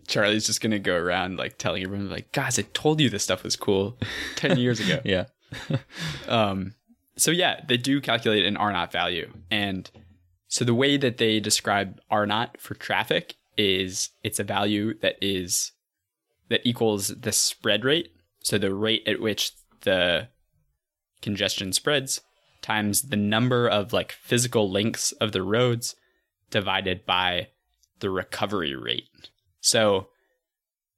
[0.07, 3.43] Charlie's just gonna go around like telling everyone like, guys, I told you this stuff
[3.43, 3.97] was cool
[4.35, 4.99] ten years ago.
[5.05, 5.25] Yeah.
[6.27, 6.75] Um,
[7.17, 9.89] so yeah, they do calculate an R naught value, and
[10.47, 15.15] so the way that they describe R naught for traffic is it's a value that
[15.21, 15.71] is
[16.49, 18.11] that equals the spread rate,
[18.43, 20.27] so the rate at which the
[21.21, 22.21] congestion spreads
[22.61, 25.95] times the number of like physical lengths of the roads
[26.51, 27.47] divided by
[27.99, 29.09] the recovery rate.
[29.61, 30.07] So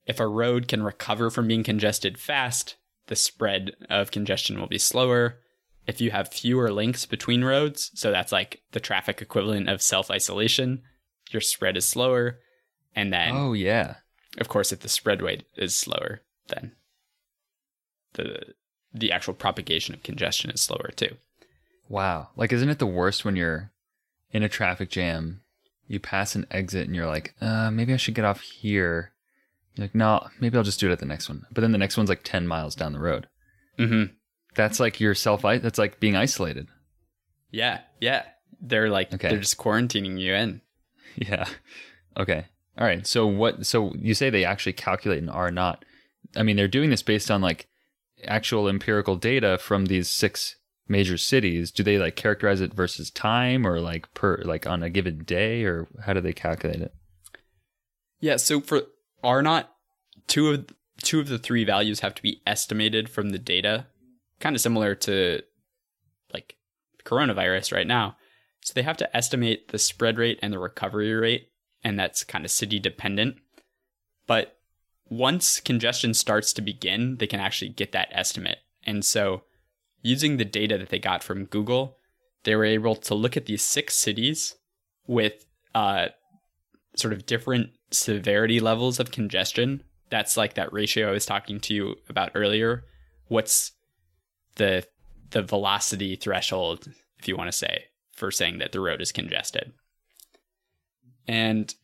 [0.06, 4.78] if a road can recover from being congested fast, the spread of congestion will be
[4.78, 5.38] slower.
[5.86, 10.10] If you have fewer links between roads, so that's like the traffic equivalent of self
[10.10, 10.82] isolation,
[11.30, 12.38] your spread is slower.
[12.94, 13.96] And then, Oh yeah.
[14.38, 16.72] of course, if the spread rate is slower, then
[18.14, 18.54] the
[18.94, 21.16] the actual propagation of congestion is slower too.
[21.88, 22.28] Wow.
[22.36, 23.70] Like isn't it the worst when you're
[24.32, 25.41] in a traffic jam,
[25.92, 29.12] you pass an exit and you're like, "Uh, maybe I should get off here."
[29.74, 31.78] You're like, "No, maybe I'll just do it at the next one." But then the
[31.78, 33.28] next one's like 10 miles down the road.
[33.78, 34.12] Mm-hmm.
[34.54, 36.68] That's like your self that's like being isolated.
[37.50, 38.24] Yeah, yeah.
[38.60, 39.28] They're like Okay.
[39.28, 40.60] they're just quarantining you in.
[41.16, 41.46] Yeah.
[42.16, 42.46] Okay.
[42.78, 43.06] All right.
[43.06, 43.66] So what?
[43.66, 45.84] So you say they actually calculate an R not.
[46.34, 47.68] I mean, they're doing this based on like
[48.24, 50.56] actual empirical data from these six
[50.88, 51.70] major cities.
[51.70, 55.64] Do they like characterize it versus time or like per like on a given day
[55.64, 56.94] or how do they calculate it?
[58.20, 58.82] Yeah, so for
[59.22, 59.72] R not
[60.26, 60.66] two of
[61.02, 63.86] two of the three values have to be estimated from the data,
[64.40, 65.42] kind of similar to
[66.32, 66.56] like
[67.04, 68.16] coronavirus right now.
[68.60, 71.48] So they have to estimate the spread rate and the recovery rate,
[71.82, 73.36] and that's kind of city dependent.
[74.26, 74.56] But
[75.08, 78.58] once congestion starts to begin, they can actually get that estimate.
[78.84, 79.42] And so
[80.02, 81.96] using the data that they got from Google,
[82.44, 84.56] they were able to look at these six cities
[85.06, 86.08] with uh,
[86.96, 89.82] sort of different severity levels of congestion.
[90.10, 92.84] That's like that ratio I was talking to you about earlier.
[93.28, 93.72] What's
[94.56, 94.86] the
[95.30, 96.88] the velocity threshold,
[97.18, 99.72] if you want to say, for saying that the road is congested?
[101.26, 101.74] And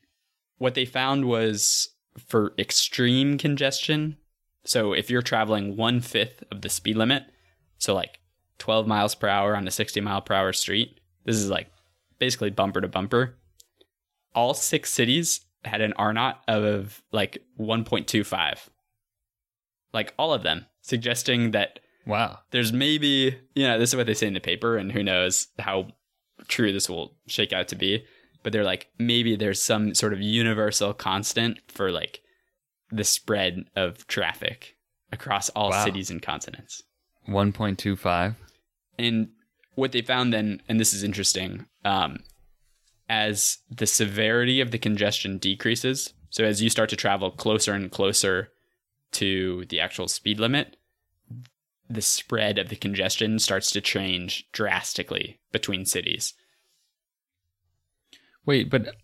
[0.58, 1.88] what they found was
[2.26, 4.18] for extreme congestion.
[4.64, 7.24] So if you're traveling one fifth of the speed limit,
[7.78, 8.18] so like
[8.58, 11.70] 12 miles per hour on a 60 mile per hour street, this is like
[12.18, 13.36] basically bumper to bumper
[14.34, 18.68] all six cities had an R naught of like 1.25.
[19.92, 22.38] Like all of them, suggesting that Wow.
[22.52, 25.48] there's maybe, you know, this is what they say in the paper, and who knows
[25.58, 25.88] how
[26.46, 28.04] true this will shake out to be.
[28.42, 32.20] But they're like, maybe there's some sort of universal constant for like
[32.90, 34.76] the spread of traffic
[35.10, 35.84] across all Wow.
[35.84, 36.82] cities and continents.
[37.28, 38.34] 1.25.
[38.98, 39.28] And
[39.74, 42.20] what they found then, and this is interesting, um,
[43.08, 47.90] as the severity of the congestion decreases, so as you start to travel closer and
[47.90, 48.50] closer
[49.12, 50.76] to the actual speed limit,
[51.88, 56.34] the spread of the congestion starts to change drastically between cities.
[58.44, 58.94] Wait, but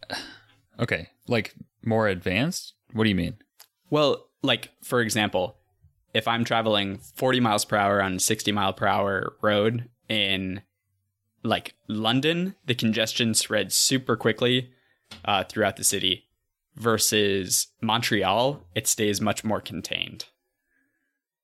[0.78, 2.74] okay, like more advanced?
[2.92, 3.37] What do you mean?
[3.90, 5.56] Well, like for example,
[6.14, 10.62] if I'm traveling 40 miles per hour on a 60 mile per hour road in
[11.42, 14.70] like London, the congestion spreads super quickly
[15.24, 16.24] uh, throughout the city
[16.77, 20.24] versus Montreal, it stays much more contained.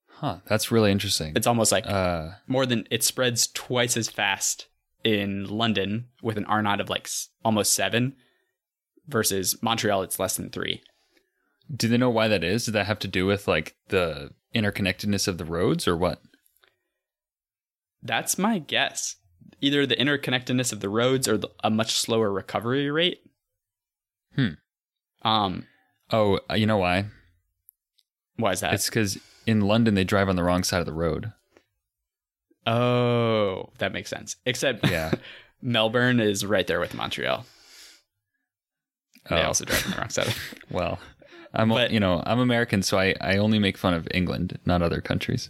[0.07, 1.33] Huh, that's really interesting.
[1.35, 4.67] It's almost like Uh, more than it spreads twice as fast
[5.03, 7.09] in London with an R naught of like
[7.43, 8.15] almost seven
[9.07, 10.81] versus Montreal, it's less than three.
[11.75, 12.65] do they know why that is?
[12.65, 16.21] Did that have to do with like the interconnectedness of the roads or what?
[18.03, 19.15] That's my guess.
[19.61, 23.19] Either the interconnectedness of the roads or the, a much slower recovery rate.
[24.35, 24.53] Hmm.
[25.23, 25.67] Um,
[26.13, 27.05] Oh, uh, you know why?
[28.37, 28.73] why is that?
[28.73, 31.31] It's because in London they drive on the wrong side of the road.
[32.65, 34.35] oh, that makes sense.
[34.45, 35.11] Except Yeah.
[35.61, 37.45] Melbourne is right there with Montreal.
[39.29, 39.43] They Oh.
[39.47, 40.33] also drive on the wrong side.
[40.71, 40.99] Well,
[41.53, 44.81] I'm But- you know I'm American, so I I only make fun of England, not
[44.81, 45.49] other countries.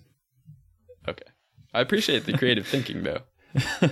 [1.07, 1.25] Okay.
[1.73, 3.21] I appreciate the creative thinking though.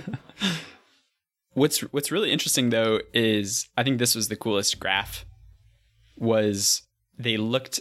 [1.54, 5.24] what's what's really interesting though is I think this was the coolest graph
[6.16, 6.82] was
[7.18, 7.80] they looked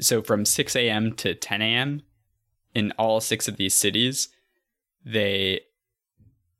[0.00, 1.12] so from 6 a.m.
[1.14, 2.02] to 10 a.m.
[2.74, 4.28] in all six of these cities
[5.04, 5.60] they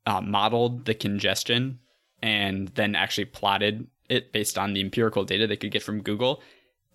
[0.05, 1.79] uh, modeled the congestion
[2.21, 6.41] and then actually plotted it based on the empirical data they could get from Google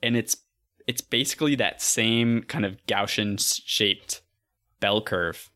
[0.02, 0.36] and it's
[0.86, 4.22] it's basically that same kind of Gaussian shaped
[4.80, 5.50] bell curve,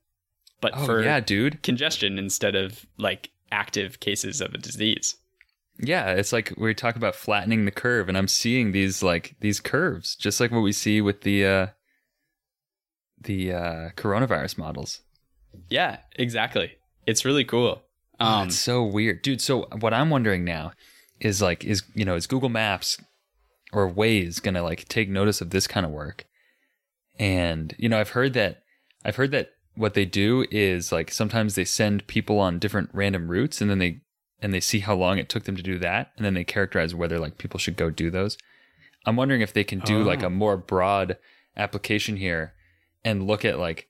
[0.60, 1.62] but Oh for yeah, dude.
[1.62, 5.16] congestion instead of like active cases of a disease.
[5.78, 9.58] Yeah, it's like we talk about flattening the curve, and I'm seeing these like these
[9.60, 11.66] curves, just like what we see with the uh,
[13.20, 15.00] the uh, coronavirus models.
[15.68, 16.72] Yeah, exactly.
[17.06, 17.82] It's really cool.
[18.20, 19.40] Oh, Um, it's so weird, dude.
[19.40, 20.72] So what I'm wondering now
[21.24, 22.98] is like, is you know, is Google Maps
[23.72, 26.26] or Waze gonna like take notice of this kind of work?
[27.18, 28.62] And you know, I've heard that
[29.04, 33.28] I've heard that what they do is like sometimes they send people on different random
[33.28, 34.00] routes, and then they
[34.40, 36.94] and they see how long it took them to do that, and then they characterize
[36.94, 38.36] whether like people should go do those.
[39.06, 40.26] I'm wondering if they can do like Oh.
[40.26, 41.18] a more broad
[41.56, 42.54] application here
[43.04, 43.88] and look at like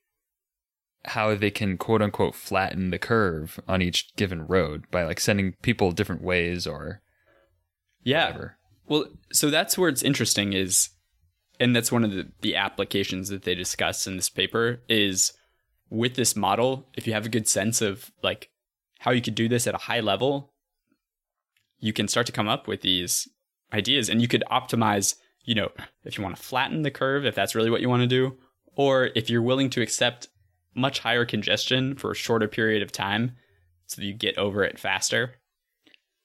[1.05, 5.53] how they can quote unquote flatten the curve on each given road by like sending
[5.61, 7.01] people different ways or
[8.05, 8.27] yeah.
[8.27, 8.57] whatever.
[8.87, 10.89] Well, so that's where it's interesting is,
[11.59, 15.33] and that's one of the, the applications that they discuss in this paper is
[15.89, 18.49] with this model, if you have a good sense of like
[18.99, 20.53] how you could do this at a high level,
[21.79, 23.27] you can start to come up with these
[23.73, 25.69] ideas and you could optimize, you know,
[26.03, 28.37] if you want to flatten the curve, if that's really what you want to do,
[28.75, 30.27] or if you're willing to accept
[30.73, 33.35] much higher congestion for a shorter period of time
[33.87, 35.35] so that you get over it faster.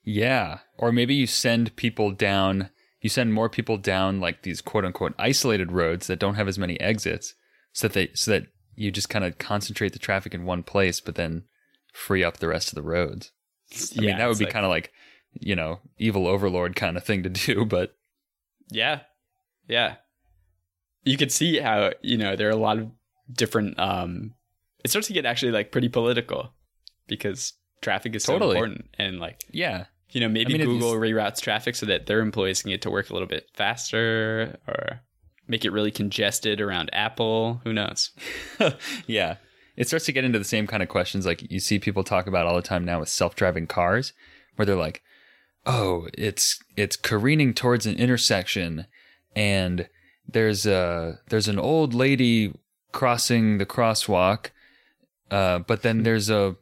[0.03, 0.59] Yeah.
[0.79, 5.15] Or maybe you send people down, you send more people down like these quote unquote
[5.19, 7.35] isolated roads that don't have as many exits
[7.73, 8.45] so that they, so that
[8.77, 11.45] you just kind of concentrate the traffic in one place, but then
[11.93, 13.31] free up the rest of the roads.
[13.97, 14.93] I mean, that would be like- kind of like,
[15.35, 17.95] you know, evil overlord kind of thing to do, but
[18.71, 19.01] Yeah.
[19.69, 19.97] Yeah.
[21.05, 22.91] You could see how, you know, there are a lot of
[23.33, 24.35] different um
[24.83, 26.53] it starts to get actually like pretty political
[27.07, 29.87] because traffic is so important and like, yeah.
[30.11, 32.83] you know, maybe I mean, Google is- reroutes traffic so that their employees can get
[32.83, 35.01] to work a little bit faster or
[35.49, 38.11] make it really congested around Apple, who knows.
[39.07, 39.37] yeah.
[39.77, 42.27] It starts to get into the same kind of questions like you see people talk
[42.27, 44.13] about all the time now with self-driving cars
[44.57, 45.03] where they're like,
[45.65, 48.87] "Oh, it's it's careening towards an intersection
[49.35, 49.89] and
[50.29, 52.53] there's a there's an old lady
[52.93, 54.51] crossing the crosswalk
[55.31, 56.57] uh, but then there's a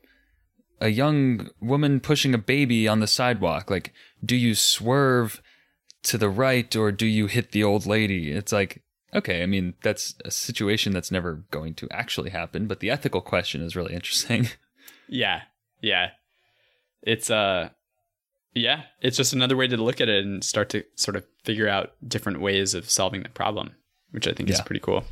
[0.81, 3.93] a young woman pushing a baby on the sidewalk like
[4.25, 5.43] do you swerve
[6.03, 8.83] to the right or do you hit the old lady it's like
[9.15, 13.21] okay i mean that's a situation that's never going to actually happen but the ethical
[13.21, 14.49] question is really interesting
[15.09, 15.43] Yeah.
[15.81, 16.11] Yeah.
[17.03, 17.71] It's uh
[18.55, 21.69] yeah, it's just another way to look at it and start to sort of figure
[21.69, 23.77] out different ways of solving the problem,
[24.11, 25.05] which I think is pretty cool.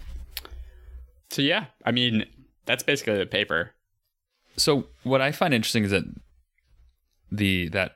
[1.30, 2.24] So yeah, I mean,
[2.64, 3.72] that's basically the paper.
[4.56, 6.04] So what i find interesting is that
[7.30, 7.92] the that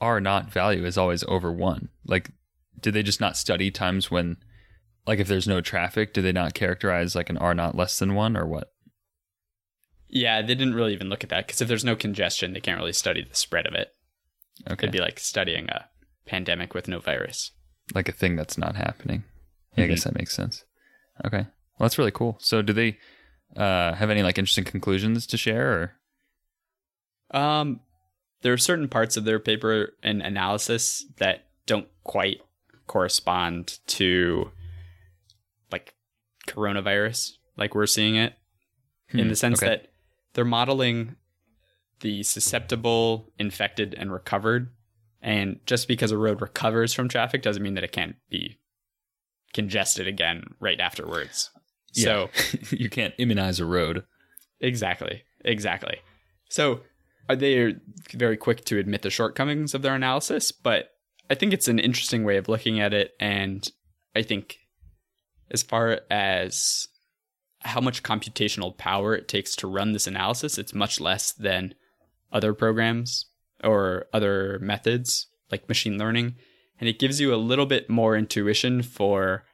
[0.00, 2.30] r naught value is always over one like
[2.80, 4.36] did they just not study times when
[5.06, 8.14] like if there's no traffic do they not characterize like an r naught less than
[8.14, 8.70] one or what
[10.08, 12.78] Yeah, they didn't really even look at that because if there's no congestion, they can't
[12.78, 13.88] really study the spread of it.
[14.70, 15.86] okay It'd be like studying a
[16.26, 17.50] pandemic with no virus.
[17.94, 19.24] like a thing that's not happening.
[19.76, 19.90] Yeah, I Mhm.
[19.90, 20.64] guess that makes sense.
[21.24, 21.38] Okay.
[21.78, 22.38] Well, that's really cool.
[22.40, 22.98] So, do they
[23.54, 25.92] uh, have any like interesting conclusions to share?
[27.32, 27.38] Or?
[27.38, 27.80] Um,
[28.42, 32.40] there are certain parts of their paper and analysis that don't quite
[32.86, 34.50] correspond to
[35.72, 35.94] like
[36.46, 38.34] coronavirus, like we're seeing it,
[39.10, 39.70] hmm, in the sense okay.
[39.70, 39.88] that
[40.34, 41.16] they're modeling
[42.00, 44.70] the susceptible, infected, and recovered.
[45.22, 48.58] And just because a road recovers from traffic doesn't mean that it can't be
[49.52, 51.50] congested again right afterwards.
[51.96, 52.04] Yeah.
[52.04, 52.30] So
[52.76, 54.04] you can't immunize a road.
[54.60, 55.22] Exactly.
[55.44, 55.98] Exactly.
[56.48, 56.78] So uh,
[57.30, 57.74] are they
[58.12, 60.90] very quick to admit the shortcomings of their analysis, but
[61.28, 63.68] I think it's an interesting way of looking at it and
[64.14, 64.58] I think
[65.50, 66.88] as far as
[67.60, 71.74] how much computational power it takes to run this analysis, it's much less than
[72.32, 73.26] other programs
[73.62, 76.36] or other methods like machine learning.
[76.78, 79.44] And it gives you a little bit more intuition for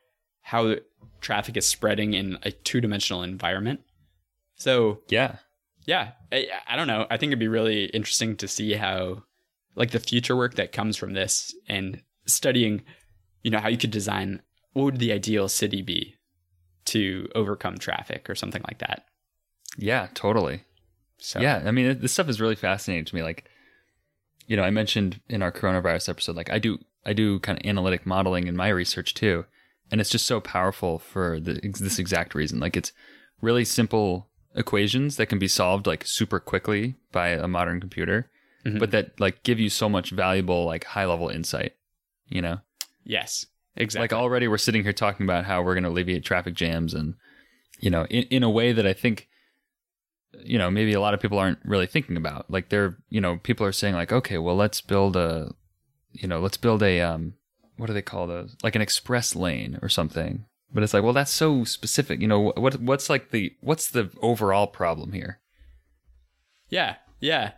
[0.42, 0.76] how
[1.20, 3.80] traffic is spreading in a two dimensional environment.
[4.56, 5.36] So, yeah.
[5.86, 6.12] Yeah.
[6.30, 7.06] I, I don't know.
[7.10, 9.22] I think it'd be really interesting to see how,
[9.74, 12.82] like, the future work that comes from this and studying,
[13.42, 14.42] you know, how you could design
[14.72, 16.14] what would the ideal city be
[16.84, 19.04] to overcome traffic or something like that.
[19.76, 20.64] Yeah, totally.
[21.18, 23.22] So yeah, I mean, this stuff is really fascinating to me.
[23.22, 23.44] Like,
[24.46, 27.66] you know, I mentioned in our coronavirus episode, like I do, I do kind of
[27.66, 29.44] analytic modeling in my research too,
[29.92, 32.58] and it's just so powerful for the, this exact reason.
[32.58, 32.92] Like, it's
[33.40, 38.30] really simple equations that can be solved like super quickly by a modern computer,
[38.64, 38.78] mm-hmm.
[38.78, 41.74] but that like give you so much valuable like high level insight.
[42.28, 42.58] You know?
[43.04, 44.04] Yes, exactly.
[44.04, 47.14] Like already we're sitting here talking about how we're going to alleviate traffic jams and
[47.80, 49.28] you know in in a way that I think
[50.44, 53.38] you know maybe a lot of people aren't really thinking about like they're you know
[53.42, 55.54] people are saying like okay well let's build a
[56.12, 57.34] you know let's build a um
[57.82, 61.12] what do they call those like an express lane or something but it's like well
[61.12, 65.40] that's so specific you know what what's like the what's the overall problem here
[66.68, 67.52] yeah yeah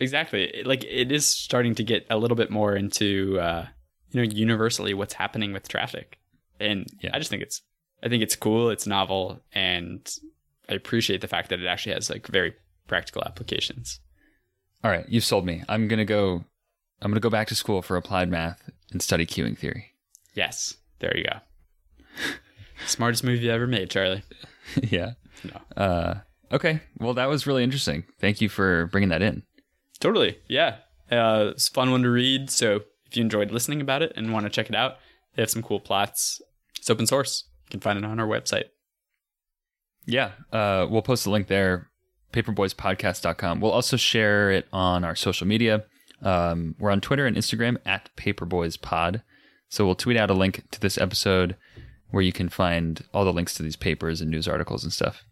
[0.00, 3.66] exactly like it is starting to get a little bit more into uh
[4.10, 6.18] you know universally what's happening with traffic
[6.58, 7.10] and yeah.
[7.14, 7.62] i just think it's
[8.02, 10.18] i think it's cool it's novel and
[10.68, 12.54] I appreciate the fact that it actually has like very
[12.86, 14.00] practical applications.
[14.84, 15.64] All right, you've sold me.
[15.68, 16.44] I'm gonna go.
[17.00, 19.92] I'm gonna go back to school for applied math and study queuing theory.
[20.34, 21.38] Yes, there you go.
[22.86, 24.22] Smartest move you ever made, Charlie.
[24.82, 25.12] yeah.
[25.44, 25.82] No.
[25.82, 26.14] Uh,
[26.52, 26.80] okay.
[26.98, 28.04] Well, that was really interesting.
[28.20, 29.42] Thank you for bringing that in.
[30.00, 30.38] Totally.
[30.48, 30.76] Yeah.
[31.10, 32.50] Uh, it's a fun one to read.
[32.50, 34.96] So if you enjoyed listening about it and want to check it out,
[35.34, 36.40] they have some cool plots.
[36.78, 37.44] It's open source.
[37.66, 38.64] You can find it on our website.
[40.06, 41.90] Yeah, uh, we'll post a link there,
[42.32, 43.60] paperboyspodcast.com.
[43.60, 45.84] We'll also share it on our social media.
[46.22, 49.22] Um, we're on Twitter and Instagram at paperboyspod.
[49.68, 51.56] So we'll tweet out a link to this episode
[52.10, 55.24] where you can find all the links to these papers and news articles and stuff.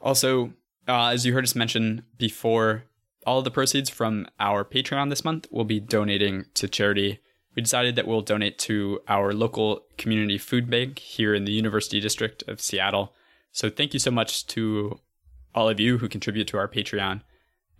[0.00, 0.52] Also,
[0.88, 2.84] uh, as you heard us mention before,
[3.26, 7.20] all the proceeds from our Patreon this month will be donating to charity.
[7.54, 12.00] We decided that we'll donate to our local community food bank here in the University
[12.00, 13.12] District of Seattle.
[13.52, 15.00] So thank you so much to
[15.54, 17.22] all of you who contribute to our Patreon.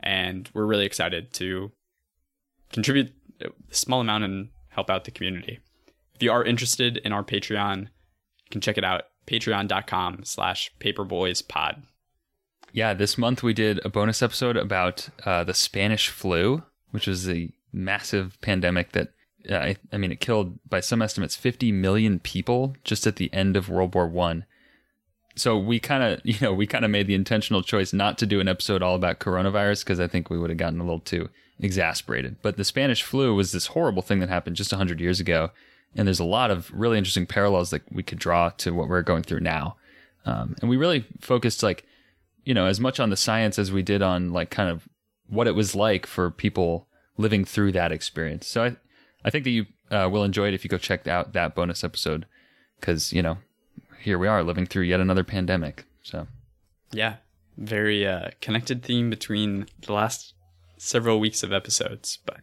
[0.01, 1.71] And we're really excited to
[2.73, 5.59] contribute a small amount and help out the community.
[6.15, 11.83] If you are interested in our Patreon, you can check it out, patreon.com slash paperboyspod.
[12.73, 17.29] Yeah, this month we did a bonus episode about uh, the Spanish flu, which was
[17.29, 19.09] a massive pandemic that
[19.51, 23.33] uh, I, I mean, it killed by some estimates 50 million people just at the
[23.33, 24.45] end of World War One
[25.37, 28.27] so we kind of you know we kind of made the intentional choice not to
[28.27, 31.01] do an episode all about coronavirus because i think we would have gotten a little
[31.01, 31.29] too
[31.63, 32.37] exasperated.
[32.41, 35.51] But the spanish flu was this horrible thing that happened just 100 years ago
[35.95, 39.03] and there's a lot of really interesting parallels that we could draw to what we're
[39.03, 39.77] going through now.
[40.25, 41.87] Um, and we really focused like
[42.45, 44.89] you know as much on the science as we did on like kind of
[45.29, 48.47] what it was like for people living through that experience.
[48.47, 48.77] So i
[49.25, 51.85] i think that you uh, will enjoy it if you go check out that bonus
[51.85, 52.27] episode
[52.79, 53.39] because you know
[54.01, 55.85] here we are living through yet another pandemic.
[56.03, 56.27] So,
[56.93, 57.17] yeah,
[57.57, 60.35] very uh, connected theme between the last
[60.79, 62.39] several weeks of episodes, but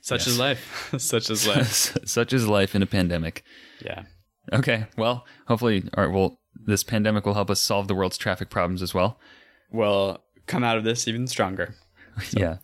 [0.00, 0.26] such yes.
[0.28, 0.94] is life.
[0.98, 1.96] such is life.
[2.04, 3.44] such is life in a pandemic.
[3.84, 4.02] Yeah.
[4.52, 4.86] Okay.
[4.96, 6.14] Well, hopefully, all right.
[6.14, 9.18] Well, this pandemic will help us solve the world's traffic problems as well.
[9.72, 11.74] We'll come out of this even stronger.
[12.28, 12.58] So, yeah.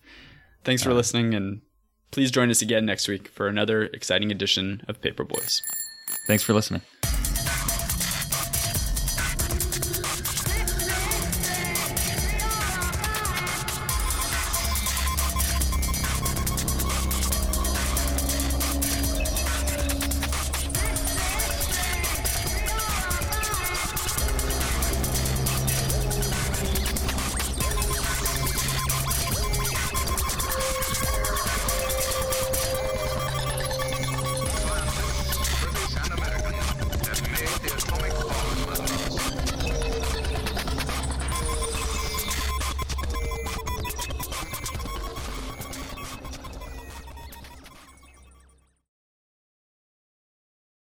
[0.62, 1.62] Thanks for uh, listening, and
[2.12, 5.60] please join us again next week for another exciting edition of Paper Boys.
[6.28, 6.82] Thanks for listening.